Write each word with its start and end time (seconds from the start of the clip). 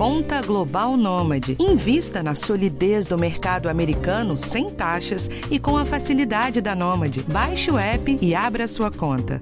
Conta 0.00 0.40
Global 0.40 0.96
Nômade. 0.96 1.58
Invista 1.60 2.22
na 2.22 2.34
solidez 2.34 3.04
do 3.04 3.18
mercado 3.18 3.68
americano 3.68 4.38
sem 4.38 4.70
taxas 4.70 5.28
e 5.50 5.58
com 5.58 5.76
a 5.76 5.84
facilidade 5.84 6.62
da 6.62 6.74
Nômade. 6.74 7.22
Baixe 7.24 7.70
o 7.70 7.78
app 7.78 8.18
e 8.18 8.34
abra 8.34 8.66
sua 8.66 8.90
conta. 8.90 9.38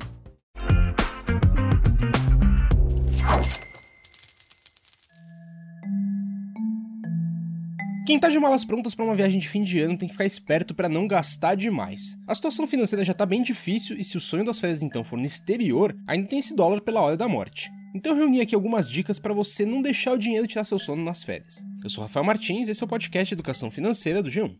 Quem 8.05 8.19
tá 8.19 8.29
de 8.29 8.41
malas 8.41 8.65
prontas 8.65 8.97
para 8.97 9.05
uma 9.05 9.15
viagem 9.15 9.39
de 9.39 9.49
fim 9.49 9.63
de 9.63 9.79
ano 9.79 9.97
tem 9.97 10.09
que 10.09 10.15
ficar 10.15 10.27
esperto 10.27 10.75
para 10.75 10.89
não 10.89 11.07
gastar 11.07 11.55
demais. 11.55 12.17
A 12.27 12.35
situação 12.35 12.67
financeira 12.67 13.05
já 13.05 13.15
tá 13.15 13.25
bem 13.25 13.45
difícil 13.45 13.97
e 13.97 14.03
se 14.03 14.17
o 14.17 14.21
sonho 14.21 14.45
das 14.45 14.59
férias 14.59 14.83
então 14.83 15.05
for 15.05 15.17
no 15.17 15.25
exterior, 15.25 15.95
ainda 16.05 16.27
tem 16.27 16.41
esse 16.41 16.53
dólar 16.53 16.81
pela 16.81 17.01
hora 17.01 17.17
da 17.17 17.29
morte. 17.29 17.71
Então 17.99 18.13
eu 18.13 18.19
reuni 18.19 18.41
aqui 18.41 18.55
algumas 18.55 18.89
dicas 18.89 19.19
para 19.19 19.35
você 19.35 19.67
não 19.67 19.83
deixar 19.83 20.13
o 20.13 20.17
dinheiro 20.17 20.47
tirar 20.47 20.63
seu 20.63 20.79
sono 20.79 21.03
nas 21.03 21.25
férias. 21.25 21.65
Eu 21.83 21.91
sou 21.91 22.03
Rafael 22.03 22.25
Martins 22.25 22.69
e 22.69 22.71
esse 22.71 22.81
é 22.81 22.87
o 22.87 22.89
podcast 22.89 23.35
Educação 23.35 23.73
Financeira 23.73 24.23
do 24.23 24.31
G1. 24.31 24.57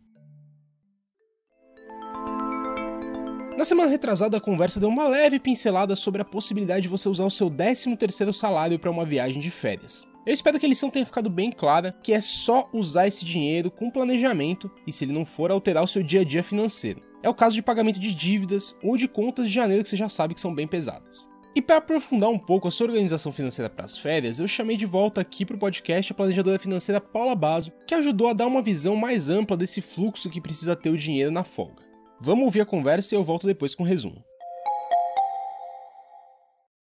Na 3.57 3.63
semana 3.63 3.89
retrasada, 3.89 4.35
a 4.35 4.41
conversa 4.41 4.77
deu 4.77 4.89
uma 4.89 5.07
leve 5.07 5.39
pincelada 5.39 5.95
sobre 5.95 6.21
a 6.21 6.25
possibilidade 6.25 6.81
de 6.81 6.89
você 6.89 7.07
usar 7.07 7.23
o 7.23 7.31
seu 7.31 7.49
13º 7.49 8.33
salário 8.33 8.77
para 8.77 8.91
uma 8.91 9.05
viagem 9.05 9.41
de 9.41 9.49
férias. 9.49 10.05
Eu 10.25 10.33
espero 10.33 10.59
que 10.59 10.65
a 10.65 10.69
lição 10.69 10.89
tenha 10.89 11.05
ficado 11.05 11.29
bem 11.29 11.49
clara 11.49 11.95
que 12.03 12.11
é 12.11 12.19
só 12.19 12.69
usar 12.73 13.07
esse 13.07 13.23
dinheiro 13.23 13.71
com 13.71 13.89
planejamento 13.89 14.69
e 14.85 14.91
se 14.91 15.05
ele 15.05 15.13
não 15.13 15.23
for 15.23 15.49
alterar 15.49 15.81
o 15.81 15.87
seu 15.87 16.03
dia 16.03 16.21
a 16.21 16.25
dia 16.25 16.43
financeiro. 16.43 17.01
É 17.23 17.29
o 17.29 17.33
caso 17.33 17.55
de 17.55 17.63
pagamento 17.63 18.01
de 18.01 18.13
dívidas 18.13 18.75
ou 18.83 18.97
de 18.97 19.07
contas 19.07 19.47
de 19.47 19.53
janeiro 19.53 19.83
que 19.83 19.89
você 19.89 19.95
já 19.95 20.09
sabe 20.09 20.33
que 20.33 20.41
são 20.41 20.53
bem 20.53 20.67
pesadas. 20.67 21.28
E 21.55 21.61
para 21.61 21.77
aprofundar 21.77 22.29
um 22.29 22.37
pouco 22.37 22.67
a 22.67 22.71
sua 22.71 22.87
organização 22.87 23.31
financeira 23.31 23.69
para 23.69 23.85
as 23.85 23.97
férias, 23.97 24.39
eu 24.39 24.47
chamei 24.47 24.77
de 24.77 24.85
volta 24.85 25.19
aqui 25.19 25.43
para 25.43 25.55
o 25.55 25.59
podcast 25.59 26.11
a 26.11 26.15
planejadora 26.15 26.59
financeira 26.59 27.01
Paula 27.01 27.35
Basso, 27.35 27.71
que 27.87 27.95
ajudou 27.95 28.27
a 28.27 28.33
dar 28.33 28.45
uma 28.45 28.61
visão 28.61 28.95
mais 28.95 29.29
ampla 29.29 29.57
desse 29.57 29.81
fluxo 29.81 30.29
que 30.29 30.39
precisa 30.39 30.75
ter 30.75 30.91
o 30.91 30.97
dinheiro 30.97 31.31
na 31.31 31.43
folga. 31.43 31.83
Vamos 32.21 32.45
ouvir 32.45 32.61
a 32.61 32.65
conversa 32.65 33.15
e 33.15 33.17
eu 33.17 33.23
volto 33.23 33.47
depois 33.47 33.73
com 33.73 33.83
o 33.83 33.85
um 33.85 33.89
resumo. 33.89 34.23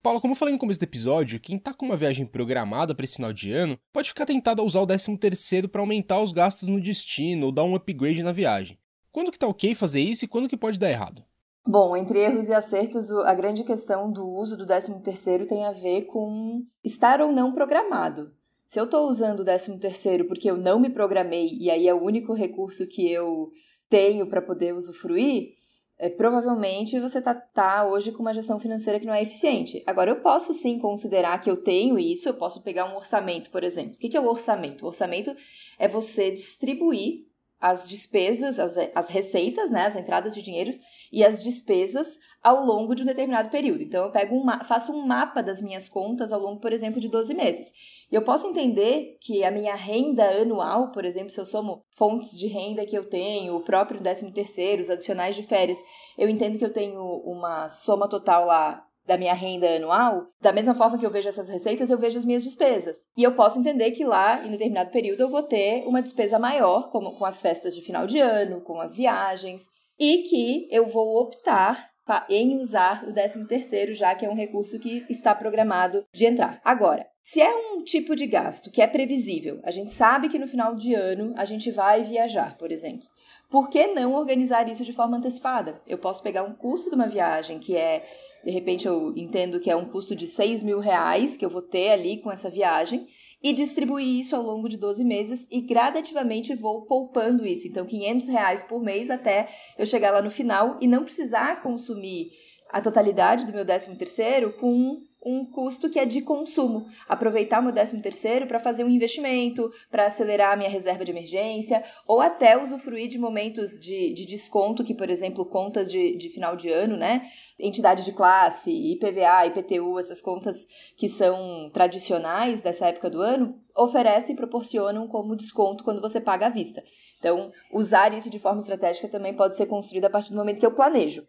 Paulo, 0.02 0.20
como 0.20 0.32
eu 0.32 0.36
falei 0.36 0.52
no 0.52 0.58
começo 0.58 0.80
do 0.80 0.84
episódio, 0.84 1.40
quem 1.40 1.58
tá 1.58 1.72
com 1.72 1.86
uma 1.86 1.96
viagem 1.96 2.26
programada 2.26 2.94
para 2.94 3.04
esse 3.04 3.16
final 3.16 3.32
de 3.32 3.52
ano 3.52 3.78
pode 3.92 4.08
ficar 4.08 4.26
tentado 4.26 4.62
a 4.62 4.64
usar 4.64 4.80
o 4.80 4.86
13º 4.86 5.68
para 5.68 5.80
aumentar 5.80 6.20
os 6.20 6.32
gastos 6.32 6.68
no 6.68 6.80
destino 6.80 7.46
ou 7.46 7.52
dar 7.52 7.64
um 7.64 7.74
upgrade 7.74 8.22
na 8.22 8.32
viagem. 8.32 8.78
Quando 9.12 9.32
que 9.32 9.38
tá 9.38 9.46
ok 9.46 9.74
fazer 9.74 10.00
isso 10.00 10.24
e 10.24 10.28
quando 10.28 10.48
que 10.48 10.56
pode 10.56 10.78
dar 10.78 10.90
errado? 10.90 11.24
Bom, 11.68 11.96
entre 11.96 12.20
erros 12.20 12.48
e 12.48 12.54
acertos, 12.54 13.10
a 13.10 13.34
grande 13.34 13.64
questão 13.64 14.08
do 14.08 14.24
uso 14.24 14.56
do 14.56 14.64
13º 14.64 15.48
tem 15.48 15.64
a 15.64 15.72
ver 15.72 16.02
com 16.02 16.64
estar 16.84 17.20
ou 17.20 17.32
não 17.32 17.52
programado. 17.52 18.32
Se 18.68 18.78
eu 18.78 18.84
estou 18.84 19.08
usando 19.08 19.40
o 19.40 19.44
13º 19.44 20.28
porque 20.28 20.48
eu 20.48 20.56
não 20.56 20.78
me 20.78 20.88
programei 20.88 21.56
e 21.58 21.68
aí 21.68 21.88
é 21.88 21.94
o 21.94 22.00
único 22.00 22.32
recurso 22.34 22.86
que 22.86 23.10
eu 23.10 23.50
tenho 23.88 24.28
para 24.28 24.40
poder 24.40 24.74
usufruir, 24.74 25.54
é, 25.98 26.08
provavelmente 26.08 27.00
você 27.00 27.18
está 27.18 27.34
tá 27.34 27.84
hoje 27.84 28.12
com 28.12 28.20
uma 28.20 28.34
gestão 28.34 28.60
financeira 28.60 29.00
que 29.00 29.06
não 29.06 29.14
é 29.14 29.22
eficiente. 29.22 29.82
Agora, 29.86 30.12
eu 30.12 30.20
posso 30.20 30.54
sim 30.54 30.78
considerar 30.78 31.40
que 31.40 31.50
eu 31.50 31.56
tenho 31.56 31.98
isso, 31.98 32.28
eu 32.28 32.34
posso 32.34 32.62
pegar 32.62 32.84
um 32.84 32.96
orçamento, 32.96 33.50
por 33.50 33.64
exemplo. 33.64 33.96
O 33.96 33.98
que 33.98 34.16
é 34.16 34.20
o 34.20 34.28
orçamento? 34.28 34.84
O 34.84 34.88
orçamento 34.88 35.34
é 35.80 35.88
você 35.88 36.30
distribuir 36.30 37.26
as 37.60 37.88
despesas, 37.88 38.58
as, 38.58 38.76
as 38.94 39.08
receitas, 39.08 39.70
né, 39.70 39.86
as 39.86 39.96
entradas 39.96 40.34
de 40.34 40.42
dinheiros 40.42 40.78
e 41.10 41.24
as 41.24 41.42
despesas 41.42 42.18
ao 42.42 42.64
longo 42.64 42.94
de 42.94 43.02
um 43.02 43.06
determinado 43.06 43.48
período. 43.48 43.82
Então, 43.82 44.04
eu 44.04 44.12
pego 44.12 44.36
um, 44.36 44.64
faço 44.64 44.92
um 44.92 45.06
mapa 45.06 45.42
das 45.42 45.62
minhas 45.62 45.88
contas 45.88 46.32
ao 46.32 46.40
longo, 46.40 46.60
por 46.60 46.72
exemplo, 46.72 47.00
de 47.00 47.08
12 47.08 47.34
meses. 47.34 47.72
E 48.10 48.14
eu 48.14 48.22
posso 48.22 48.46
entender 48.46 49.16
que 49.20 49.42
a 49.42 49.50
minha 49.50 49.74
renda 49.74 50.24
anual, 50.42 50.92
por 50.92 51.04
exemplo, 51.04 51.30
se 51.30 51.40
eu 51.40 51.46
somo 51.46 51.84
fontes 51.96 52.38
de 52.38 52.46
renda 52.46 52.86
que 52.86 52.96
eu 52.96 53.08
tenho, 53.08 53.56
o 53.56 53.64
próprio 53.64 54.00
13 54.00 54.30
terceiro, 54.32 54.82
os 54.82 54.90
adicionais 54.90 55.34
de 55.34 55.42
férias, 55.42 55.78
eu 56.16 56.28
entendo 56.28 56.58
que 56.58 56.64
eu 56.64 56.72
tenho 56.72 57.02
uma 57.24 57.68
soma 57.68 58.08
total 58.08 58.46
lá 58.46 58.85
da 59.06 59.16
minha 59.16 59.34
renda 59.34 59.68
anual, 59.68 60.26
da 60.40 60.52
mesma 60.52 60.74
forma 60.74 60.98
que 60.98 61.06
eu 61.06 61.10
vejo 61.10 61.28
essas 61.28 61.48
receitas, 61.48 61.90
eu 61.90 61.98
vejo 61.98 62.18
as 62.18 62.24
minhas 62.24 62.42
despesas. 62.42 62.98
E 63.16 63.22
eu 63.22 63.34
posso 63.34 63.58
entender 63.58 63.92
que 63.92 64.04
lá, 64.04 64.44
em 64.44 64.50
determinado 64.50 64.90
período, 64.90 65.20
eu 65.20 65.28
vou 65.28 65.42
ter 65.42 65.86
uma 65.86 66.02
despesa 66.02 66.38
maior, 66.38 66.90
como 66.90 67.16
com 67.16 67.24
as 67.24 67.40
festas 67.40 67.74
de 67.74 67.82
final 67.82 68.06
de 68.06 68.18
ano, 68.18 68.60
com 68.60 68.80
as 68.80 68.94
viagens, 68.94 69.66
e 69.98 70.18
que 70.18 70.68
eu 70.70 70.86
vou 70.86 71.20
optar 71.22 71.90
em 72.28 72.56
usar 72.56 73.04
o 73.04 73.12
13 73.12 73.46
terceiro, 73.46 73.94
já 73.94 74.14
que 74.14 74.24
é 74.24 74.30
um 74.30 74.36
recurso 74.36 74.78
que 74.78 75.04
está 75.08 75.34
programado 75.34 76.04
de 76.12 76.26
entrar. 76.26 76.60
Agora, 76.64 77.06
se 77.26 77.40
é 77.40 77.52
um 77.56 77.82
tipo 77.82 78.14
de 78.14 78.24
gasto 78.24 78.70
que 78.70 78.80
é 78.80 78.86
previsível, 78.86 79.58
a 79.64 79.72
gente 79.72 79.92
sabe 79.92 80.28
que 80.28 80.38
no 80.38 80.46
final 80.46 80.76
de 80.76 80.94
ano 80.94 81.34
a 81.36 81.44
gente 81.44 81.72
vai 81.72 82.04
viajar, 82.04 82.56
por 82.56 82.70
exemplo. 82.70 83.04
Por 83.50 83.68
que 83.68 83.88
não 83.88 84.14
organizar 84.14 84.68
isso 84.68 84.84
de 84.84 84.92
forma 84.92 85.16
antecipada? 85.16 85.82
Eu 85.88 85.98
posso 85.98 86.22
pegar 86.22 86.44
um 86.44 86.54
custo 86.54 86.88
de 86.88 86.94
uma 86.94 87.08
viagem 87.08 87.58
que 87.58 87.76
é 87.76 88.08
de 88.44 88.52
repente 88.52 88.86
eu 88.86 89.12
entendo 89.16 89.58
que 89.58 89.68
é 89.68 89.74
um 89.74 89.86
custo 89.86 90.14
de 90.14 90.24
6 90.24 90.62
mil 90.62 90.78
reais 90.78 91.36
que 91.36 91.44
eu 91.44 91.50
vou 91.50 91.62
ter 91.62 91.88
ali 91.88 92.18
com 92.18 92.30
essa 92.30 92.48
viagem 92.48 93.08
e 93.42 93.52
distribuir 93.52 94.20
isso 94.20 94.36
ao 94.36 94.42
longo 94.42 94.68
de 94.68 94.76
12 94.76 95.04
meses 95.04 95.48
e 95.50 95.60
gradativamente 95.60 96.54
vou 96.54 96.82
poupando 96.82 97.44
isso. 97.44 97.66
Então, 97.66 97.84
500 97.84 98.28
reais 98.28 98.62
por 98.62 98.80
mês 98.80 99.10
até 99.10 99.48
eu 99.76 99.84
chegar 99.84 100.12
lá 100.12 100.22
no 100.22 100.30
final 100.30 100.78
e 100.80 100.86
não 100.86 101.02
precisar 101.02 101.60
consumir 101.60 102.30
a 102.70 102.80
totalidade 102.80 103.46
do 103.46 103.52
meu 103.52 103.64
13 103.64 103.96
terceiro 103.96 104.52
com 104.58 105.00
um 105.26 105.44
custo 105.44 105.90
que 105.90 105.98
é 105.98 106.04
de 106.04 106.22
consumo. 106.22 106.86
Aproveitar 107.08 107.58
o 107.58 107.64
meu 107.64 107.72
13 107.72 108.00
terceiro 108.00 108.46
para 108.46 108.60
fazer 108.60 108.84
um 108.84 108.88
investimento, 108.88 109.68
para 109.90 110.06
acelerar 110.06 110.52
a 110.52 110.56
minha 110.56 110.70
reserva 110.70 111.04
de 111.04 111.10
emergência, 111.10 111.82
ou 112.06 112.20
até 112.20 112.56
usufruir 112.56 113.08
de 113.08 113.18
momentos 113.18 113.72
de, 113.80 114.12
de 114.12 114.24
desconto, 114.24 114.84
que, 114.84 114.94
por 114.94 115.10
exemplo, 115.10 115.44
contas 115.44 115.90
de, 115.90 116.16
de 116.16 116.28
final 116.28 116.54
de 116.54 116.70
ano, 116.70 116.96
né? 116.96 117.28
Entidade 117.58 118.04
de 118.04 118.12
classe, 118.12 118.70
IPVA, 118.70 119.46
IPTU, 119.46 119.98
essas 119.98 120.22
contas 120.22 120.64
que 120.96 121.08
são 121.08 121.70
tradicionais 121.72 122.60
dessa 122.60 122.86
época 122.86 123.10
do 123.10 123.20
ano, 123.20 123.60
oferecem 123.74 124.34
e 124.34 124.36
proporcionam 124.36 125.08
como 125.08 125.34
desconto 125.34 125.82
quando 125.82 126.00
você 126.00 126.20
paga 126.20 126.46
à 126.46 126.50
vista. 126.50 126.82
Então, 127.18 127.50
usar 127.72 128.14
isso 128.14 128.30
de 128.30 128.38
forma 128.38 128.60
estratégica 128.60 129.08
também 129.08 129.34
pode 129.34 129.56
ser 129.56 129.66
construído 129.66 130.04
a 130.04 130.10
partir 130.10 130.30
do 130.30 130.36
momento 130.36 130.60
que 130.60 130.66
eu 130.66 130.74
planejo. 130.74 131.26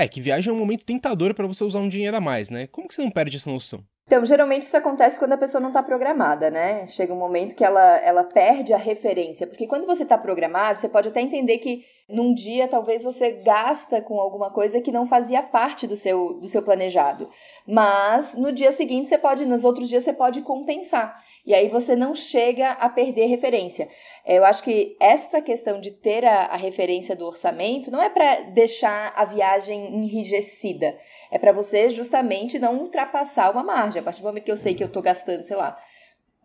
É, 0.00 0.08
que 0.08 0.18
viagem 0.18 0.48
é 0.48 0.52
um 0.54 0.58
momento 0.58 0.82
tentador 0.82 1.34
para 1.34 1.46
você 1.46 1.62
usar 1.62 1.78
um 1.78 1.88
dinheiro 1.88 2.16
a 2.16 2.22
mais, 2.22 2.48
né? 2.48 2.66
Como 2.68 2.88
que 2.88 2.94
você 2.94 3.02
não 3.02 3.10
perde 3.10 3.36
essa 3.36 3.50
noção? 3.50 3.84
Então, 4.06 4.26
geralmente 4.26 4.62
isso 4.62 4.76
acontece 4.76 5.18
quando 5.18 5.34
a 5.34 5.38
pessoa 5.38 5.60
não 5.60 5.68
está 5.68 5.82
programada, 5.82 6.50
né? 6.50 6.86
Chega 6.88 7.14
um 7.14 7.18
momento 7.18 7.54
que 7.54 7.64
ela, 7.64 7.96
ela 7.98 8.24
perde 8.24 8.72
a 8.72 8.76
referência. 8.76 9.46
Porque 9.46 9.68
quando 9.68 9.86
você 9.86 10.02
está 10.02 10.18
programado, 10.18 10.80
você 10.80 10.88
pode 10.88 11.08
até 11.08 11.20
entender 11.20 11.58
que 11.58 11.84
num 12.10 12.34
dia 12.34 12.66
talvez 12.66 13.04
você 13.04 13.30
gasta 13.30 14.02
com 14.02 14.18
alguma 14.18 14.50
coisa 14.50 14.80
que 14.80 14.90
não 14.90 15.06
fazia 15.06 15.42
parte 15.42 15.86
do 15.86 15.94
seu, 15.94 16.34
do 16.40 16.48
seu 16.48 16.62
planejado. 16.62 17.28
Mas 17.66 18.34
no 18.34 18.50
dia 18.50 18.72
seguinte 18.72 19.08
você 19.08 19.16
pode, 19.16 19.46
nos 19.46 19.64
outros 19.64 19.88
dias 19.88 20.02
você 20.02 20.12
pode 20.12 20.42
compensar. 20.42 21.14
E 21.46 21.54
aí 21.54 21.68
você 21.68 21.94
não 21.94 22.14
chega 22.14 22.72
a 22.72 22.88
perder 22.88 23.26
referência. 23.26 23.88
É, 24.24 24.38
eu 24.38 24.44
acho 24.44 24.62
que 24.62 24.96
esta 25.00 25.40
questão 25.40 25.80
de 25.80 25.92
ter 25.92 26.24
a, 26.24 26.46
a 26.46 26.56
referência 26.56 27.14
do 27.14 27.26
orçamento 27.26 27.90
não 27.90 28.02
é 28.02 28.10
para 28.10 28.40
deixar 28.40 29.12
a 29.14 29.24
viagem 29.24 29.94
enrijecida. 29.94 30.98
É 31.30 31.38
para 31.38 31.52
você 31.52 31.90
justamente 31.90 32.58
não 32.58 32.76
ultrapassar 32.78 33.52
uma 33.52 33.62
margem. 33.62 33.99
A 34.00 34.04
partir 34.04 34.20
do 34.20 34.26
momento 34.26 34.44
que 34.44 34.52
eu 34.52 34.56
sei 34.56 34.74
que 34.74 34.82
eu 34.82 34.88
estou 34.88 35.02
gastando, 35.02 35.44
sei 35.44 35.56
lá, 35.56 35.78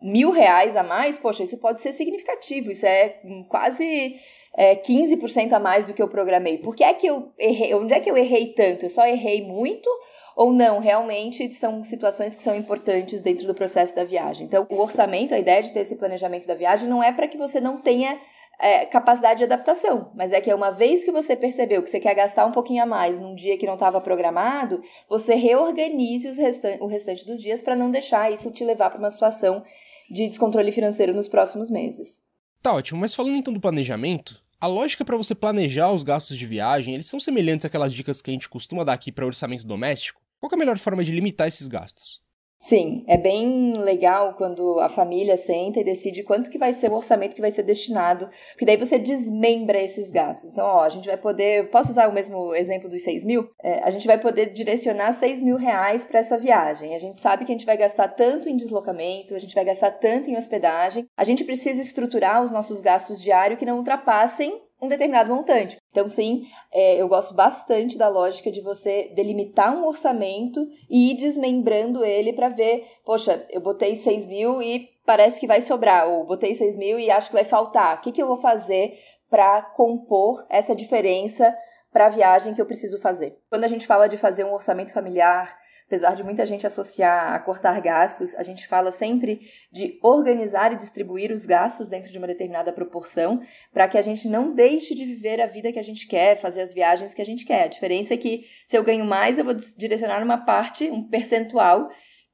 mil 0.00 0.30
reais 0.30 0.76
a 0.76 0.82
mais, 0.82 1.18
poxa, 1.18 1.42
isso 1.42 1.58
pode 1.58 1.82
ser 1.82 1.92
significativo. 1.92 2.70
Isso 2.70 2.86
é 2.86 3.20
quase 3.48 4.16
é, 4.56 4.76
15% 4.76 5.52
a 5.52 5.58
mais 5.58 5.86
do 5.86 5.92
que 5.92 6.02
eu 6.02 6.08
programei. 6.08 6.58
Por 6.58 6.74
que 6.74 6.84
é 6.84 6.94
que 6.94 7.06
eu 7.06 7.32
errei? 7.38 7.74
Onde 7.74 7.94
é 7.94 8.00
que 8.00 8.10
eu 8.10 8.16
errei 8.16 8.52
tanto? 8.52 8.86
Eu 8.86 8.90
só 8.90 9.06
errei 9.06 9.42
muito? 9.42 9.88
Ou 10.36 10.52
não, 10.52 10.80
realmente 10.80 11.50
são 11.54 11.82
situações 11.82 12.36
que 12.36 12.42
são 12.42 12.54
importantes 12.54 13.22
dentro 13.22 13.46
do 13.46 13.54
processo 13.54 13.96
da 13.96 14.04
viagem. 14.04 14.46
Então, 14.46 14.66
o 14.70 14.80
orçamento, 14.80 15.34
a 15.34 15.38
ideia 15.38 15.62
de 15.62 15.72
ter 15.72 15.80
esse 15.80 15.96
planejamento 15.96 16.46
da 16.46 16.54
viagem 16.54 16.88
não 16.88 17.02
é 17.02 17.10
para 17.10 17.26
que 17.26 17.38
você 17.38 17.58
não 17.58 17.80
tenha 17.80 18.18
é, 18.58 18.86
capacidade 18.86 19.38
de 19.38 19.44
adaptação, 19.44 20.10
mas 20.14 20.32
é 20.32 20.40
que 20.40 20.52
uma 20.52 20.70
vez 20.70 21.04
que 21.04 21.12
você 21.12 21.36
percebeu 21.36 21.82
que 21.82 21.90
você 21.90 22.00
quer 22.00 22.14
gastar 22.14 22.46
um 22.46 22.52
pouquinho 22.52 22.82
a 22.82 22.86
mais 22.86 23.18
num 23.18 23.34
dia 23.34 23.58
que 23.58 23.66
não 23.66 23.74
estava 23.74 24.00
programado, 24.00 24.80
você 25.08 25.34
reorganize 25.34 26.40
restan 26.40 26.76
o 26.80 26.86
restante 26.86 27.26
dos 27.26 27.40
dias 27.40 27.60
para 27.60 27.76
não 27.76 27.90
deixar 27.90 28.32
isso 28.32 28.50
te 28.50 28.64
levar 28.64 28.90
para 28.90 28.98
uma 28.98 29.10
situação 29.10 29.62
de 30.10 30.28
descontrole 30.28 30.72
financeiro 30.72 31.12
nos 31.12 31.28
próximos 31.28 31.70
meses. 31.70 32.20
Tá 32.62 32.72
ótimo, 32.72 33.00
mas 33.00 33.14
falando 33.14 33.36
então 33.36 33.52
do 33.52 33.60
planejamento, 33.60 34.42
a 34.60 34.66
lógica 34.66 35.04
para 35.04 35.16
você 35.16 35.34
planejar 35.34 35.92
os 35.92 36.02
gastos 36.02 36.36
de 36.36 36.46
viagem, 36.46 36.94
eles 36.94 37.06
são 37.06 37.20
semelhantes 37.20 37.66
àquelas 37.66 37.92
dicas 37.92 38.22
que 38.22 38.30
a 38.30 38.32
gente 38.32 38.48
costuma 38.48 38.84
dar 38.84 38.94
aqui 38.94 39.12
para 39.12 39.26
orçamento 39.26 39.66
doméstico? 39.66 40.20
Qual 40.40 40.50
é 40.50 40.54
a 40.54 40.58
melhor 40.58 40.78
forma 40.78 41.04
de 41.04 41.12
limitar 41.12 41.46
esses 41.46 41.68
gastos? 41.68 42.25
Sim, 42.58 43.04
é 43.06 43.16
bem 43.16 43.74
legal 43.74 44.34
quando 44.34 44.80
a 44.80 44.88
família 44.88 45.36
senta 45.36 45.78
e 45.78 45.84
decide 45.84 46.22
quanto 46.22 46.50
que 46.50 46.58
vai 46.58 46.72
ser 46.72 46.90
o 46.90 46.94
orçamento 46.94 47.34
que 47.34 47.40
vai 47.40 47.50
ser 47.50 47.62
destinado, 47.62 48.28
porque 48.52 48.64
daí 48.64 48.76
você 48.76 48.98
desmembra 48.98 49.80
esses 49.80 50.10
gastos. 50.10 50.50
Então, 50.50 50.66
ó, 50.66 50.80
a 50.80 50.88
gente 50.88 51.06
vai 51.06 51.16
poder, 51.16 51.70
posso 51.70 51.90
usar 51.90 52.08
o 52.08 52.12
mesmo 52.12 52.54
exemplo 52.54 52.88
dos 52.88 53.02
6 53.02 53.24
mil? 53.24 53.48
É, 53.62 53.80
a 53.84 53.90
gente 53.90 54.06
vai 54.06 54.18
poder 54.18 54.52
direcionar 54.52 55.12
6 55.12 55.42
mil 55.42 55.56
reais 55.56 56.04
para 56.04 56.18
essa 56.18 56.38
viagem. 56.38 56.94
A 56.94 56.98
gente 56.98 57.20
sabe 57.20 57.44
que 57.44 57.52
a 57.52 57.54
gente 57.54 57.66
vai 57.66 57.76
gastar 57.76 58.08
tanto 58.08 58.48
em 58.48 58.56
deslocamento, 58.56 59.34
a 59.34 59.38
gente 59.38 59.54
vai 59.54 59.64
gastar 59.64 59.92
tanto 59.92 60.30
em 60.30 60.36
hospedagem. 60.36 61.06
A 61.16 61.24
gente 61.24 61.44
precisa 61.44 61.80
estruturar 61.80 62.42
os 62.42 62.50
nossos 62.50 62.80
gastos 62.80 63.22
diários 63.22 63.58
que 63.58 63.66
não 63.66 63.78
ultrapassem 63.78 64.65
um 64.80 64.88
determinado 64.88 65.34
montante. 65.34 65.78
Então, 65.90 66.08
sim, 66.08 66.46
é, 66.72 67.00
eu 67.00 67.08
gosto 67.08 67.34
bastante 67.34 67.96
da 67.96 68.08
lógica 68.08 68.50
de 68.50 68.60
você 68.60 69.10
delimitar 69.14 69.74
um 69.74 69.86
orçamento 69.86 70.68
e 70.88 71.12
ir 71.12 71.16
desmembrando 71.16 72.04
ele 72.04 72.32
para 72.32 72.48
ver, 72.48 72.86
poxa, 73.04 73.46
eu 73.50 73.60
botei 73.60 73.96
6 73.96 74.26
mil 74.26 74.62
e 74.62 74.90
parece 75.04 75.40
que 75.40 75.46
vai 75.46 75.60
sobrar, 75.60 76.08
ou 76.08 76.26
botei 76.26 76.54
6 76.54 76.76
mil 76.76 76.98
e 76.98 77.10
acho 77.10 77.28
que 77.28 77.36
vai 77.36 77.44
faltar. 77.44 77.96
O 77.96 78.00
que, 78.00 78.12
que 78.12 78.22
eu 78.22 78.26
vou 78.26 78.36
fazer 78.36 78.98
para 79.30 79.62
compor 79.62 80.46
essa 80.50 80.74
diferença 80.74 81.56
para 81.90 82.06
a 82.06 82.10
viagem 82.10 82.52
que 82.52 82.60
eu 82.60 82.66
preciso 82.66 83.00
fazer? 83.00 83.38
Quando 83.48 83.64
a 83.64 83.68
gente 83.68 83.86
fala 83.86 84.08
de 84.08 84.18
fazer 84.18 84.44
um 84.44 84.52
orçamento 84.52 84.92
familiar, 84.92 85.56
Apesar 85.86 86.14
de 86.14 86.24
muita 86.24 86.44
gente 86.44 86.66
associar 86.66 87.32
a 87.32 87.38
cortar 87.38 87.80
gastos, 87.80 88.34
a 88.34 88.42
gente 88.42 88.66
fala 88.66 88.90
sempre 88.90 89.40
de 89.70 89.98
organizar 90.02 90.72
e 90.72 90.76
distribuir 90.76 91.30
os 91.30 91.46
gastos 91.46 91.88
dentro 91.88 92.10
de 92.10 92.18
uma 92.18 92.26
determinada 92.26 92.72
proporção, 92.72 93.40
para 93.72 93.86
que 93.86 93.96
a 93.96 94.02
gente 94.02 94.26
não 94.26 94.52
deixe 94.52 94.96
de 94.96 95.04
viver 95.04 95.40
a 95.40 95.46
vida 95.46 95.72
que 95.72 95.78
a 95.78 95.84
gente 95.84 96.08
quer, 96.08 96.40
fazer 96.40 96.62
as 96.62 96.74
viagens 96.74 97.14
que 97.14 97.22
a 97.22 97.24
gente 97.24 97.44
quer. 97.44 97.62
A 97.62 97.68
diferença 97.68 98.14
é 98.14 98.16
que 98.16 98.46
se 98.66 98.76
eu 98.76 98.82
ganho 98.82 99.04
mais, 99.04 99.38
eu 99.38 99.44
vou 99.44 99.54
direcionar 99.54 100.22
uma 100.24 100.38
parte, 100.38 100.90
um 100.90 101.04
percentual 101.04 101.88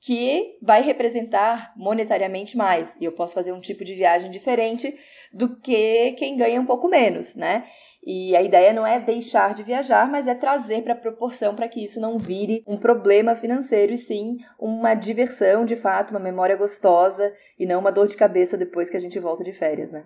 que 0.04 0.58
vai 0.60 0.82
representar 0.82 1.72
monetariamente 1.76 2.56
mais. 2.56 2.96
E 3.00 3.04
eu 3.04 3.12
posso 3.12 3.34
fazer 3.34 3.52
um 3.52 3.60
tipo 3.60 3.84
de 3.84 3.94
viagem 3.94 4.32
diferente 4.32 4.98
do 5.32 5.60
que 5.60 6.12
quem 6.18 6.36
ganha 6.36 6.60
um 6.60 6.66
pouco 6.66 6.88
menos, 6.88 7.36
né? 7.36 7.64
E 8.04 8.34
a 8.34 8.42
ideia 8.42 8.72
não 8.72 8.84
é 8.84 8.98
deixar 8.98 9.54
de 9.54 9.62
viajar, 9.62 10.10
mas 10.10 10.26
é 10.26 10.34
trazer 10.34 10.82
para 10.82 10.94
a 10.94 10.96
proporção 10.96 11.54
para 11.54 11.68
que 11.68 11.84
isso 11.84 12.00
não 12.00 12.18
vire 12.18 12.64
um 12.66 12.76
problema 12.76 13.36
financeiro 13.36 13.92
e 13.92 13.98
sim 13.98 14.38
uma 14.58 14.94
diversão, 14.94 15.64
de 15.64 15.76
fato, 15.76 16.10
uma 16.10 16.18
memória 16.18 16.56
gostosa 16.56 17.32
e 17.56 17.64
não 17.64 17.78
uma 17.78 17.92
dor 17.92 18.08
de 18.08 18.16
cabeça 18.16 18.58
depois 18.58 18.90
que 18.90 18.96
a 18.96 19.00
gente 19.00 19.20
volta 19.20 19.44
de 19.44 19.52
férias, 19.52 19.92
né? 19.92 20.04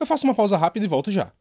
Eu 0.00 0.06
faço 0.06 0.26
uma 0.26 0.34
pausa 0.34 0.56
rápida 0.56 0.84
e 0.84 0.88
volto 0.88 1.12
já. 1.12 1.32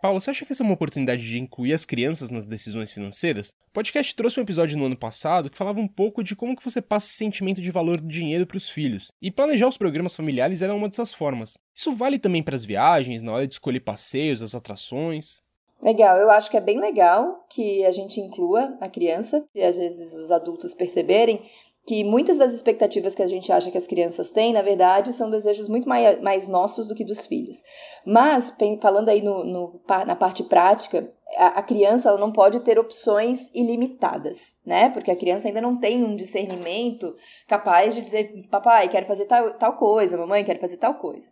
Paulo, 0.00 0.18
você 0.18 0.30
acha 0.30 0.46
que 0.46 0.52
essa 0.52 0.62
é 0.62 0.64
uma 0.64 0.72
oportunidade 0.72 1.22
de 1.22 1.38
incluir 1.38 1.74
as 1.74 1.84
crianças 1.84 2.30
nas 2.30 2.46
decisões 2.46 2.90
financeiras? 2.90 3.50
O 3.68 3.72
podcast 3.74 4.16
trouxe 4.16 4.40
um 4.40 4.42
episódio 4.42 4.78
no 4.78 4.86
ano 4.86 4.96
passado 4.96 5.50
que 5.50 5.58
falava 5.58 5.78
um 5.78 5.86
pouco 5.86 6.24
de 6.24 6.34
como 6.34 6.56
que 6.56 6.64
você 6.64 6.80
passa 6.80 7.06
esse 7.06 7.16
sentimento 7.16 7.60
de 7.60 7.70
valor 7.70 8.00
do 8.00 8.08
dinheiro 8.08 8.46
para 8.46 8.56
os 8.56 8.66
filhos. 8.66 9.12
E 9.20 9.30
planejar 9.30 9.68
os 9.68 9.76
programas 9.76 10.16
familiares 10.16 10.62
era 10.62 10.74
uma 10.74 10.88
dessas 10.88 11.12
formas. 11.12 11.58
Isso 11.74 11.94
vale 11.94 12.18
também 12.18 12.42
para 12.42 12.56
as 12.56 12.64
viagens, 12.64 13.22
na 13.22 13.32
hora 13.32 13.46
de 13.46 13.52
escolher 13.52 13.80
passeios, 13.80 14.40
as 14.40 14.54
atrações? 14.54 15.42
Legal, 15.82 16.16
eu 16.16 16.30
acho 16.30 16.50
que 16.50 16.56
é 16.56 16.60
bem 16.60 16.80
legal 16.80 17.46
que 17.50 17.84
a 17.84 17.92
gente 17.92 18.20
inclua 18.20 18.76
a 18.80 18.88
criança 18.88 19.44
e 19.54 19.62
às 19.62 19.76
vezes 19.76 20.14
os 20.14 20.30
adultos 20.30 20.74
perceberem 20.74 21.42
que 21.90 22.04
muitas 22.04 22.38
das 22.38 22.52
expectativas 22.52 23.16
que 23.16 23.22
a 23.22 23.26
gente 23.26 23.50
acha 23.50 23.68
que 23.68 23.76
as 23.76 23.88
crianças 23.88 24.30
têm, 24.30 24.52
na 24.52 24.62
verdade, 24.62 25.12
são 25.12 25.28
desejos 25.28 25.66
muito 25.66 25.88
mais, 25.88 26.22
mais 26.22 26.46
nossos 26.46 26.86
do 26.86 26.94
que 26.94 27.04
dos 27.04 27.26
filhos. 27.26 27.64
Mas, 28.06 28.54
falando 28.80 29.08
aí 29.08 29.20
no, 29.20 29.42
no 29.42 29.80
na 30.06 30.14
parte 30.14 30.44
prática, 30.44 31.12
a, 31.36 31.58
a, 31.58 31.62
criança 31.64 32.16
não 32.16 32.30
pode 32.30 32.60
ter 32.60 32.78
opções 32.78 33.50
ilimitadas, 33.52 34.54
né? 34.64 34.90
Porque 34.90 35.10
a 35.10 35.16
criança 35.16 35.48
ainda 35.48 35.60
não 35.60 35.80
tem 35.80 36.04
um 36.04 36.14
discernimento 36.14 37.12
capaz 37.48 37.96
de 37.96 38.02
dizer, 38.02 38.46
papai, 38.48 38.88
quero 38.88 39.06
fazer 39.06 39.24
tal, 39.24 39.54
tal 39.54 39.74
coisa, 39.74 40.16
mamãe, 40.16 40.44
quero 40.44 40.60
fazer 40.60 40.76
tal 40.76 40.94
coisa. 40.94 41.26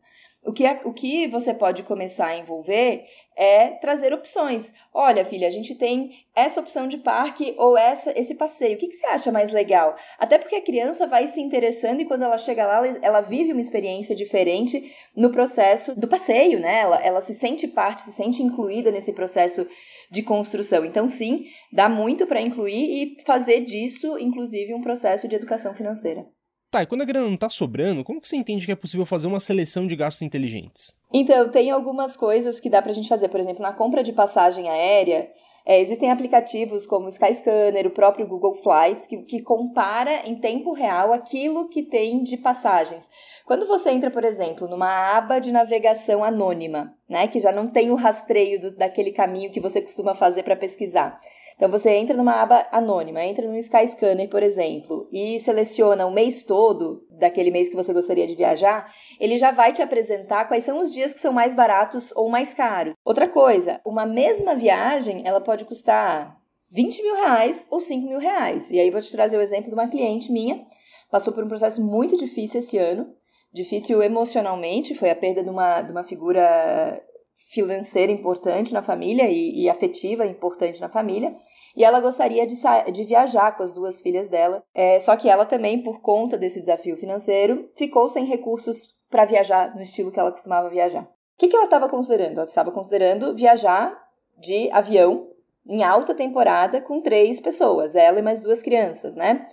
O 0.49 0.53
que, 0.53 0.65
é, 0.65 0.81
o 0.83 0.95
que 0.95 1.29
você 1.29 1.53
pode 1.53 1.83
começar 1.83 2.29
a 2.29 2.39
envolver 2.39 3.05
é 3.37 3.69
trazer 3.69 4.15
opções. 4.15 4.73
Olha, 4.95 5.23
filha, 5.23 5.47
a 5.47 5.51
gente 5.51 5.75
tem 5.75 6.25
essa 6.35 6.59
opção 6.59 6.89
de 6.89 6.97
parque 6.97 7.55
ou 7.59 7.77
essa 7.77 8.19
esse 8.19 8.35
passeio. 8.35 8.77
O 8.77 8.79
que, 8.79 8.89
que 8.89 8.97
você 8.97 9.05
acha 9.09 9.31
mais 9.31 9.53
legal? 9.53 9.95
Até 10.19 10.39
porque 10.39 10.57
a 10.57 10.63
criança 10.63 11.07
vai 11.07 11.27
se 11.27 11.39
interessando 11.39 12.01
e 12.01 12.07
quando 12.07 12.23
ela 12.23 12.39
chega 12.39 12.67
lá, 12.67 12.79
ela, 12.79 12.99
ela 13.03 13.21
vive 13.21 13.53
uma 13.53 13.61
experiência 13.61 14.17
diferente 14.17 14.91
no 15.15 15.31
processo 15.31 15.95
do 15.95 16.09
passeio, 16.09 16.59
né? 16.59 16.81
Ela, 16.81 16.99
ela 17.05 17.21
se 17.21 17.35
sente 17.35 17.69
parte, 17.69 18.01
se 18.01 18.13
sente 18.13 18.43
incluída 18.43 18.91
nesse 18.91 19.13
processo 19.13 19.67
de 20.11 20.23
construção. 20.23 20.83
Então, 20.83 21.11
sim, 21.11 21.45
dá 21.71 21.91
muito 21.91 22.27
para 22.27 22.41
incluir 22.41 23.19
e 23.19 23.23
fazer 23.27 23.61
disso, 23.67 24.19
inclusive, 24.19 24.73
um 24.73 24.81
processo 24.81 25.29
de 25.29 25.37
educação 25.37 25.75
financeira. 25.75 26.25
Tá, 26.71 26.83
e 26.83 26.87
quando 26.87 27.01
a 27.01 27.07
grana 27.07 27.29
não 27.29 27.37
tá 27.37 27.49
sobrando, 27.49 28.05
como 28.05 28.21
que 28.21 28.29
você 28.29 28.37
entende 28.37 28.67
que 28.67 28.73
é 28.73 28.77
possível 28.77 29.07
fazer 29.07 29.27
uma 29.27 29.41
seleção 29.41 29.87
de 29.87 29.97
gastos 29.97 30.21
inteligentes? 30.23 30.93
Então, 31.13 31.49
tem 31.51 31.71
algumas 31.71 32.15
coisas 32.15 32.61
que 32.61 32.69
dá 32.69 32.83
pra 32.83 32.93
gente 32.93 33.09
fazer. 33.09 33.31
Por 33.31 33.41
exemplo, 33.41 33.63
na 33.63 33.73
compra 33.73 34.03
de 34.03 34.13
passagem 34.13 34.69
aérea, 34.69 35.31
é, 35.65 35.81
existem 35.81 36.11
aplicativos 36.11 36.87
como 36.87 37.07
o 37.07 37.09
Skyscanner, 37.09 37.87
o 37.87 37.91
próprio 37.91 38.27
Google 38.27 38.55
Flights, 38.55 39.07
que, 39.07 39.19
que 39.19 39.43
compara 39.43 40.27
em 40.27 40.35
tempo 40.41 40.73
real 40.73 41.13
aquilo 41.13 41.69
que 41.69 41.83
tem 41.83 42.23
de 42.23 42.37
passagens. 42.37 43.09
Quando 43.47 43.67
você 43.67 43.91
entra, 43.91 44.11
por 44.11 44.25
exemplo, 44.25 44.69
numa 44.69 45.17
aba 45.17 45.39
de 45.39 45.51
navegação 45.51 46.23
anônima, 46.23 46.95
né, 47.09 47.29
que 47.29 47.41
já 47.41 47.53
não 47.53 47.69
tem 47.69 47.91
o 47.91 47.97
rastreio 47.97 48.61
do, 48.61 48.77
daquele 48.77 49.13
caminho 49.13 49.51
que 49.51 49.61
você 49.61 49.81
costuma 49.81 50.15
fazer 50.15 50.43
para 50.43 50.57
pesquisar, 50.57 51.19
então 51.59 51.69
você 51.69 51.91
entra 51.91 52.17
numa 52.17 52.41
aba 52.41 52.69
anônima, 52.71 53.25
entra 53.25 53.45
no 53.45 53.57
Skyscanner, 53.57 54.29
por 54.29 54.45
exemplo, 54.45 55.09
e 55.11 55.41
seleciona 55.41 56.07
o 56.07 56.13
mês 56.13 56.45
todo 56.45 57.05
daquele 57.11 57.51
mês 57.51 57.69
que 57.69 57.75
você 57.75 57.93
gostaria 57.93 58.29
de 58.29 58.37
viajar, 58.37 58.95
ele 59.19 59.37
já 59.37 59.51
vai 59.51 59.73
te 59.73 59.83
apresentar 59.83 60.45
quais 60.45 60.63
são 60.63 60.81
os 60.81 60.93
dias 60.93 61.13
que 61.13 61.19
são 61.19 61.33
mais 61.33 61.55
baratos 61.55 62.13
ou 62.15 62.29
mais 62.29 62.55
caros. 62.55 62.95
Outra 63.05 63.27
coisa, 63.27 63.81
uma 63.85 64.07
mesma 64.07 64.55
viagem 64.55 65.23
ela 65.25 65.41
pode 65.41 65.65
custar 65.65 66.41
20 66.71 67.03
mil 67.03 67.17
reais 67.17 67.67
ou 67.69 67.81
5 67.81 68.07
mil 68.07 68.21
reais. 68.21 68.71
E 68.71 68.79
aí 68.79 68.89
vou 68.89 69.01
te 69.01 69.11
trazer 69.11 69.37
o 69.37 69.43
exemplo 69.43 69.69
de 69.69 69.75
uma 69.75 69.89
cliente 69.89 70.31
minha, 70.31 70.65
passou 71.11 71.33
por 71.33 71.43
um 71.43 71.49
processo 71.49 71.83
muito 71.83 72.17
difícil 72.17 72.61
esse 72.61 72.79
ano, 72.79 73.13
difícil 73.53 74.01
emocionalmente, 74.01 74.95
foi 74.95 75.11
a 75.11 75.17
perda 75.17 75.43
de 75.43 75.51
uma, 75.51 75.83
de 75.83 75.91
uma 75.91 76.05
figura 76.05 77.03
financeira 77.49 78.13
importante 78.13 78.73
na 78.73 78.83
família 78.83 79.29
e, 79.31 79.63
e 79.63 79.69
afetiva 79.71 80.27
importante 80.27 80.81
na 80.81 80.89
família. 80.89 81.35
E 81.79 81.85
ela 81.85 82.01
gostaria 82.01 82.45
de, 82.45 82.57
de 82.93 83.05
viajar 83.05 83.57
com 83.57 83.63
as 83.63 83.73
duas 83.73 84.03
filhas 84.03 84.29
dela. 84.29 84.65
É, 84.75 84.99
só 84.99 85.17
que 85.17 85.29
ela 85.29 85.47
também, 85.47 85.81
por 85.81 86.01
conta 86.01 86.37
desse 86.37 86.59
desafio 86.59 86.97
financeiro, 86.97 87.71
ficou 87.77 88.09
sem 88.09 88.25
recursos 88.25 88.97
para 89.09 89.25
viajar 89.25 89.73
no 89.77 89.81
estilo 89.81 90.11
que 90.11 90.19
ela 90.19 90.33
costumava 90.33 90.69
viajar. 90.69 91.05
O 91.05 91.07
que, 91.39 91.47
que 91.47 91.55
ela 91.55 91.67
estava 91.67 91.89
considerando? 91.89 92.39
Ela 92.39 92.47
estava 92.47 92.73
considerando 92.73 93.33
viajar 93.33 93.97
de 94.37 94.69
avião 94.73 95.29
em 95.65 95.85
alta 95.85 96.17
temporada 96.17 96.81
com 96.81 97.01
três 97.01 97.39
pessoas, 97.39 97.95
ela 97.95 98.19
e 98.19 98.23
mais 98.23 98.43
duas 98.43 98.61
crianças, 98.61 99.15
né? 99.15 99.47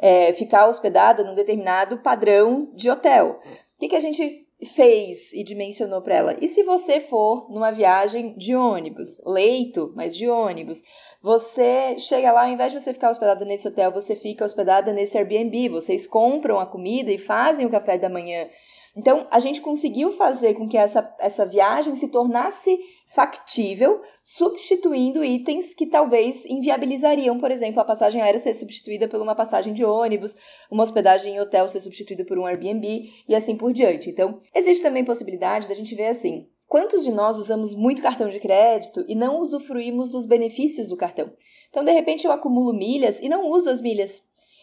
É, 0.00 0.32
ficar 0.34 0.68
hospedada 0.68 1.24
num 1.24 1.34
determinado 1.34 1.98
padrão 1.98 2.70
de 2.74 2.88
hotel. 2.88 3.40
O 3.44 3.80
que, 3.80 3.88
que 3.88 3.96
a 3.96 4.00
gente 4.00 4.46
fez 4.66 5.32
e 5.32 5.42
dimensionou 5.42 6.02
para 6.02 6.14
ela. 6.14 6.36
E 6.40 6.48
se 6.48 6.62
você 6.62 7.00
for 7.00 7.50
numa 7.50 7.70
viagem 7.70 8.36
de 8.36 8.54
ônibus, 8.54 9.20
leito, 9.26 9.92
mas 9.94 10.16
de 10.16 10.28
ônibus, 10.28 10.82
você 11.22 11.98
chega 11.98 12.32
lá, 12.32 12.44
ao 12.44 12.50
invés 12.50 12.72
de 12.72 12.80
você 12.80 12.92
ficar 12.92 13.10
hospedada 13.10 13.44
nesse 13.44 13.66
hotel, 13.68 13.92
você 13.92 14.16
fica 14.16 14.44
hospedada 14.44 14.92
nesse 14.92 15.16
Airbnb, 15.16 15.68
vocês 15.68 16.06
compram 16.06 16.58
a 16.58 16.66
comida 16.66 17.10
e 17.10 17.18
fazem 17.18 17.66
o 17.66 17.70
café 17.70 17.98
da 17.98 18.08
manhã 18.08 18.48
então, 18.94 19.26
a 19.30 19.38
gente 19.38 19.62
conseguiu 19.62 20.12
fazer 20.12 20.52
com 20.54 20.68
que 20.68 20.76
essa, 20.76 21.14
essa 21.18 21.46
viagem 21.46 21.96
se 21.96 22.08
tornasse 22.08 22.78
factível, 23.06 24.02
substituindo 24.22 25.24
itens 25.24 25.72
que 25.72 25.86
talvez 25.86 26.44
inviabilizariam, 26.44 27.38
por 27.38 27.50
exemplo, 27.50 27.80
a 27.80 27.86
passagem 27.86 28.20
aérea 28.20 28.38
ser 28.38 28.54
substituída 28.54 29.08
por 29.08 29.20
uma 29.20 29.34
passagem 29.34 29.72
de 29.72 29.82
ônibus, 29.82 30.36
uma 30.70 30.82
hospedagem 30.82 31.34
em 31.34 31.40
hotel 31.40 31.68
ser 31.68 31.80
substituída 31.80 32.24
por 32.26 32.38
um 32.38 32.44
Airbnb 32.44 33.10
e 33.26 33.34
assim 33.34 33.56
por 33.56 33.72
diante. 33.72 34.10
Então, 34.10 34.40
existe 34.54 34.82
também 34.82 35.04
possibilidade 35.04 35.68
da 35.68 35.74
gente 35.74 35.94
ver 35.94 36.08
assim. 36.08 36.46
Quantos 36.68 37.02
de 37.02 37.10
nós 37.10 37.38
usamos 37.38 37.74
muito 37.74 38.02
cartão 38.02 38.28
de 38.28 38.40
crédito 38.40 39.04
e 39.08 39.14
não 39.14 39.40
usufruímos 39.40 40.10
dos 40.10 40.26
benefícios 40.26 40.86
do 40.86 40.96
cartão? 40.96 41.32
Então, 41.70 41.82
de 41.82 41.92
repente, 41.92 42.26
eu 42.26 42.32
acumulo 42.32 42.74
milhas 42.74 43.20
e 43.20 43.28
não 43.28 43.48
uso 43.50 43.70
as 43.70 43.80
milhas 43.80 44.22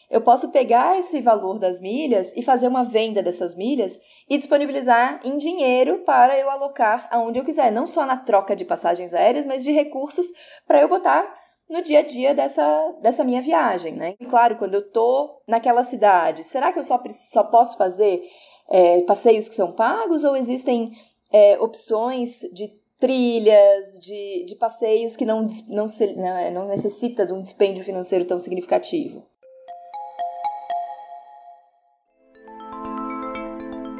eu 0.09 0.21
posso 0.21 0.49
pegar 0.49 0.97
esse 0.97 1.21
valor 1.21 1.59
das 1.59 1.79
milhas 1.79 2.33
e 2.35 2.41
fazer 2.41 2.67
uma 2.67 2.83
venda 2.83 3.21
dessas 3.21 3.55
milhas 3.55 3.99
e 4.27 4.37
disponibilizar 4.37 5.21
em 5.23 5.37
dinheiro 5.37 5.99
para 5.99 6.37
eu 6.37 6.49
alocar 6.49 7.07
aonde 7.11 7.39
eu 7.39 7.45
quiser, 7.45 7.71
não 7.71 7.85
só 7.85 8.05
na 8.05 8.17
troca 8.17 8.55
de 8.55 8.65
passagens 8.65 9.13
aéreas, 9.13 9.45
mas 9.45 9.63
de 9.63 9.71
recursos 9.71 10.25
para 10.67 10.81
eu 10.81 10.89
botar 10.89 11.31
no 11.69 11.83
dia 11.83 11.99
a 11.99 12.01
dia 12.01 12.33
dessa, 12.33 12.95
dessa 13.01 13.23
minha 13.23 13.41
viagem, 13.41 13.95
né? 13.95 14.15
E 14.19 14.25
claro, 14.25 14.57
quando 14.57 14.73
eu 14.73 14.89
tô 14.89 15.41
naquela 15.47 15.83
cidade, 15.83 16.43
será 16.43 16.73
que 16.73 16.79
eu 16.79 16.83
só, 16.83 16.99
só 17.31 17.43
posso 17.43 17.77
fazer 17.77 18.23
é, 18.69 19.01
passeios 19.01 19.47
que 19.47 19.55
são 19.55 19.71
pagos 19.71 20.23
ou 20.23 20.35
existem 20.35 20.91
é, 21.31 21.59
opções 21.59 22.39
de 22.51 22.79
trilhas, 22.99 23.99
de, 23.99 24.43
de 24.45 24.55
passeios 24.55 25.15
que 25.15 25.25
não, 25.25 25.47
não, 25.69 25.87
se, 25.87 26.07
não, 26.15 26.23
né, 26.23 26.51
não 26.51 26.67
necessita 26.67 27.25
de 27.25 27.31
um 27.31 27.41
dispêndio 27.41 27.83
financeiro 27.83 28.25
tão 28.25 28.39
significativo. 28.39 29.23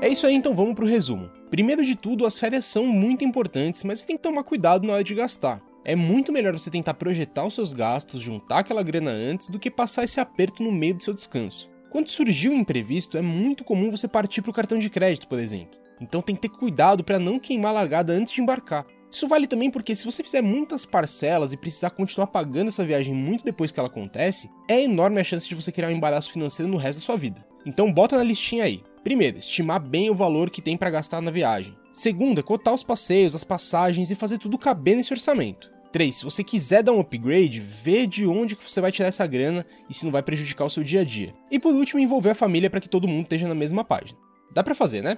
É 0.02 0.08
isso 0.08 0.26
aí, 0.26 0.34
então 0.34 0.56
vamos 0.56 0.76
pro 0.76 0.88
resumo. 0.88 1.30
Primeiro 1.50 1.84
de 1.84 1.94
tudo, 1.94 2.26
as 2.26 2.40
férias 2.40 2.64
são 2.64 2.86
muito 2.86 3.26
importantes, 3.26 3.84
mas 3.84 4.00
você 4.00 4.08
tem 4.08 4.16
que 4.16 4.24
tomar 4.24 4.44
cuidado 4.44 4.88
na 4.88 4.94
hora 4.94 5.04
de 5.04 5.14
gastar. 5.14 5.62
É 5.84 5.94
muito 5.94 6.32
melhor 6.32 6.58
você 6.58 6.70
tentar 6.70 6.94
projetar 6.94 7.46
os 7.46 7.54
seus 7.54 7.74
gastos, 7.74 8.22
juntar 8.22 8.60
aquela 8.60 8.82
grana 8.82 9.12
antes, 9.12 9.50
do 9.50 9.60
que 9.60 9.70
passar 9.70 10.06
esse 10.06 10.20
aperto 10.22 10.64
no 10.64 10.72
meio 10.72 10.94
do 10.94 11.04
seu 11.04 11.14
descanso. 11.14 11.70
Quando 11.90 12.08
surgiu 12.08 12.54
o 12.54 12.56
imprevisto, 12.56 13.18
é 13.18 13.22
muito 13.22 13.66
comum 13.66 13.92
você 13.92 14.08
partir 14.08 14.42
para 14.42 14.52
o 14.52 14.54
cartão 14.54 14.80
de 14.80 14.90
crédito, 14.90 15.28
por 15.28 15.38
exemplo. 15.38 15.78
Então 16.00 16.22
tem 16.22 16.34
que 16.34 16.42
ter 16.42 16.50
cuidado 16.50 17.04
para 17.04 17.20
não 17.20 17.38
queimar 17.38 17.72
a 17.72 17.76
largada 17.76 18.14
antes 18.14 18.32
de 18.32 18.42
embarcar. 18.42 18.86
Isso 19.12 19.28
vale 19.28 19.48
também 19.48 19.70
porque 19.70 19.96
se 19.96 20.06
você 20.06 20.24
fizer 20.24 20.42
muitas 20.42 20.86
parcelas 20.86 21.52
e 21.52 21.58
precisar 21.58 21.90
continuar 21.90 22.28
pagando 22.28 22.70
essa 22.70 22.86
viagem 22.86 23.14
muito 23.14 23.44
depois 23.44 23.70
que 23.70 23.80
ela 23.80 23.90
acontece, 23.90 24.50
é 24.68 24.82
enorme 24.82 25.20
a 25.20 25.24
chance 25.26 25.50
de 25.50 25.56
você 25.56 25.74
criar 25.74 25.90
um 25.90 25.98
embaraço 25.98 26.32
financeiro 26.32 26.72
no 26.72 26.78
resto 26.78 27.00
da 27.00 27.06
sua 27.06 27.18
vida. 27.18 27.44
Então 27.66 27.92
bota 27.92 28.16
na 28.16 28.24
listinha 28.24 28.64
aí. 28.64 28.82
Primeiro, 29.04 29.40
estimar 29.40 29.80
bem 29.80 30.10
o 30.10 30.16
valor 30.16 30.50
que 30.50 30.62
tem 30.62 30.78
para 30.78 30.90
gastar 30.90 31.22
na 31.22 31.32
viagem. 31.32 31.78
Segundo, 31.94 32.40
é 32.40 32.44
cotar 32.44 32.74
os 32.74 32.84
passeios, 32.84 33.36
as 33.36 33.44
passagens 33.44 34.12
e 34.12 34.16
fazer 34.16 34.38
tudo 34.38 34.58
caber 34.58 34.96
nesse 34.96 35.14
orçamento. 35.14 35.72
3. 35.92 36.18
Se 36.18 36.24
você 36.24 36.44
quiser 36.44 36.84
dar 36.84 36.92
um 36.92 37.00
upgrade, 37.00 37.60
vê 37.60 38.06
de 38.06 38.28
onde 38.28 38.56
você 38.56 38.80
vai 38.80 38.92
tirar 38.92 39.08
essa 39.08 39.26
grana 39.26 39.66
e 39.90 39.94
se 39.94 40.06
não 40.06 40.12
vai 40.12 40.22
prejudicar 40.22 40.66
o 40.66 40.70
seu 40.70 40.84
dia 40.84 41.02
a 41.02 41.04
dia. 41.04 41.34
E 41.50 41.60
por 41.60 41.74
último, 41.74 42.00
envolver 42.00 42.30
a 42.30 42.36
família 42.36 42.70
para 42.70 42.80
que 42.80 42.90
todo 42.90 43.08
mundo 43.08 43.24
esteja 43.24 43.48
na 43.48 43.56
mesma 43.56 43.84
página. 43.84 44.20
Dá 44.54 44.64
para 44.64 44.76
fazer, 44.76 45.02
né? 45.02 45.18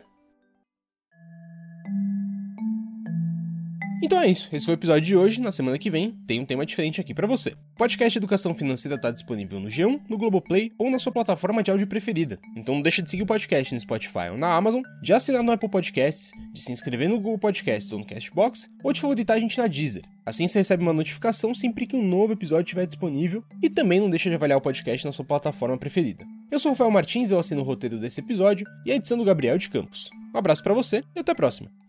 Então 4.03 4.19
é 4.19 4.27
isso, 4.27 4.49
esse 4.51 4.65
foi 4.65 4.73
o 4.73 4.77
episódio 4.77 5.01
de 5.03 5.15
hoje. 5.15 5.39
Na 5.39 5.51
semana 5.51 5.77
que 5.77 5.89
vem 5.89 6.11
tem 6.25 6.39
um 6.39 6.45
tema 6.45 6.65
diferente 6.65 6.99
aqui 6.99 7.13
para 7.13 7.27
você. 7.27 7.51
O 7.51 7.77
podcast 7.77 8.17
Educação 8.17 8.55
Financeira 8.55 8.95
está 8.95 9.11
disponível 9.11 9.59
no 9.59 9.69
G1, 9.69 10.01
no 10.09 10.17
Globoplay 10.17 10.71
ou 10.79 10.89
na 10.89 10.97
sua 10.97 11.11
plataforma 11.11 11.61
de 11.61 11.69
áudio 11.69 11.85
preferida. 11.85 12.39
Então 12.57 12.73
não 12.73 12.81
deixa 12.81 13.03
de 13.03 13.11
seguir 13.11 13.21
o 13.21 13.27
podcast 13.27 13.75
no 13.75 13.79
Spotify 13.79 14.29
ou 14.31 14.37
na 14.37 14.55
Amazon, 14.55 14.81
de 15.03 15.13
assinar 15.13 15.43
no 15.43 15.51
Apple 15.51 15.69
Podcasts, 15.69 16.31
de 16.51 16.61
se 16.61 16.71
inscrever 16.71 17.09
no 17.09 17.17
Google 17.17 17.37
Podcasts 17.37 17.93
ou 17.93 17.99
no 17.99 18.05
Castbox, 18.05 18.67
ou 18.83 18.91
de 18.91 18.99
favoritar 18.99 19.37
a 19.37 19.39
gente 19.39 19.59
na 19.59 19.67
Deezer. 19.67 20.03
Assim 20.25 20.47
você 20.47 20.59
recebe 20.59 20.81
uma 20.81 20.93
notificação 20.93 21.53
sempre 21.53 21.85
que 21.85 21.95
um 21.95 22.03
novo 22.03 22.33
episódio 22.33 22.63
estiver 22.63 22.87
disponível 22.87 23.43
e 23.61 23.69
também 23.69 23.99
não 23.99 24.09
deixa 24.09 24.29
de 24.29 24.35
avaliar 24.35 24.57
o 24.57 24.61
podcast 24.61 25.05
na 25.05 25.11
sua 25.11 25.25
plataforma 25.25 25.77
preferida. 25.77 26.25
Eu 26.51 26.59
sou 26.59 26.71
o 26.71 26.73
Rafael 26.73 26.91
Martins, 26.91 27.29
eu 27.29 27.39
assino 27.39 27.61
o 27.61 27.63
roteiro 27.63 27.99
desse 27.99 28.19
episódio 28.19 28.65
e 28.83 28.91
a 28.91 28.95
edição 28.95 29.17
do 29.17 29.23
Gabriel 29.23 29.59
de 29.59 29.69
Campos. 29.69 30.09
Um 30.33 30.37
abraço 30.39 30.63
para 30.63 30.73
você 30.73 31.03
e 31.15 31.19
até 31.19 31.33
a 31.33 31.35
próxima. 31.35 31.80